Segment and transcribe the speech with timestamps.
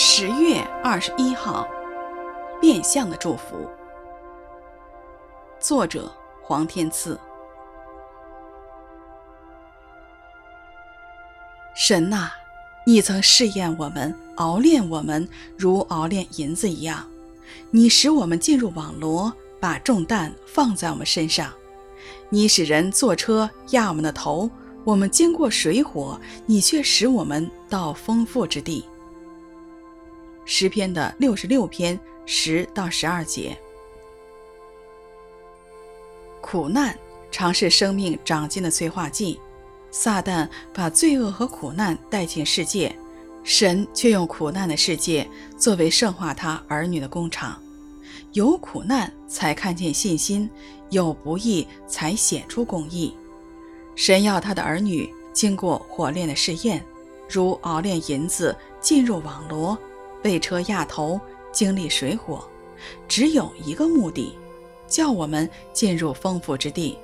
[0.00, 1.66] 十月二十一号，
[2.60, 3.68] 变相的祝福。
[5.58, 6.08] 作者
[6.40, 7.18] 黄天赐。
[11.74, 12.30] 神呐，
[12.86, 17.04] 你曾试验我们，熬炼我们，如熬炼银子一样。
[17.72, 21.52] 你使我们进入网罗，把重担放在我们身上。
[22.28, 24.48] 你使人坐车压我们的头，
[24.84, 28.84] 我们经过水火，你却使我们到丰富之地。
[30.50, 33.54] 诗篇的六十六篇十到十二节。
[36.40, 36.98] 苦难
[37.30, 39.38] 常是生命长进的催化剂，
[39.90, 42.96] 撒旦把罪恶和苦难带进世界，
[43.44, 47.62] 神却用苦难的世界作为圣化他儿女的工厂。
[48.32, 50.48] 有苦难才看见信心，
[50.88, 53.14] 有不义才显出公义。
[53.94, 56.82] 神要他的儿女经过火炼的试验，
[57.28, 59.76] 如熬炼银子进入网罗。
[60.22, 61.20] 被车压头，
[61.52, 62.48] 经历水火，
[63.06, 64.36] 只有一个目的，
[64.86, 66.98] 叫我们进入丰富之地。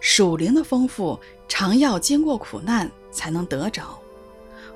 [0.00, 1.18] 属灵的丰富，
[1.48, 3.98] 常要经过苦难才能得着。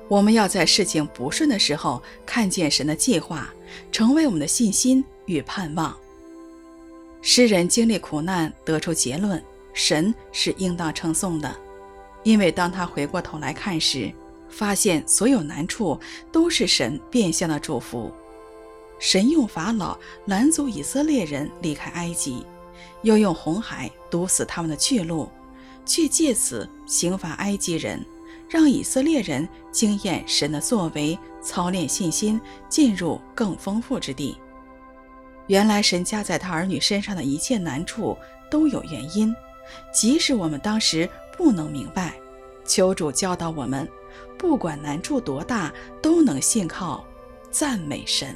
[0.09, 3.53] 我们要在事情不顺的时候，看见神的计划，
[3.91, 5.97] 成为我们的信心与盼望。
[7.21, 9.41] 诗人经历苦难，得出结论：
[9.73, 11.55] 神是应当称颂的，
[12.23, 14.11] 因为当他回过头来看时，
[14.53, 15.99] 发现所有难处
[16.31, 18.11] 都是神变相的祝福。
[18.99, 22.45] 神用法老拦阻以色列人离开埃及，
[23.01, 25.27] 又用红海堵死他们的去路，
[25.85, 28.05] 却借此刑罚埃及人，
[28.47, 34.37] 让以色列人经验神的作为，操练信心，进入更丰富之地。
[35.47, 38.17] 原来神加在他儿女身上的一切难处
[38.49, 39.35] 都有原因，
[39.93, 42.13] 即使我们当时不能明白，
[42.65, 43.85] 求主教导我们。
[44.37, 47.05] 不管难处多大，都能信靠、
[47.49, 48.35] 赞美神。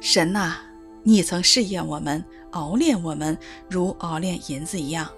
[0.00, 0.56] 神呐，
[1.02, 3.36] 你曾试验我们，熬炼我们，
[3.68, 5.10] 如熬炼银子一样。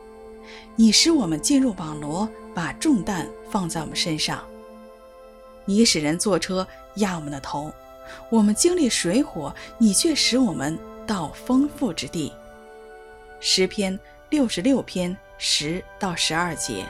[0.74, 4.42] 你使我们进入网罗，把重担放在我们身上。
[5.64, 7.72] 你使人坐车压我们的头，
[8.28, 12.32] 我们经历水火，你却使我们到丰富之地。
[13.38, 13.98] 诗篇
[14.30, 16.84] 六十六篇十到十二节。